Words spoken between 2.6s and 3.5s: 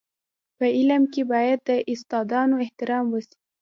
احترام وسي.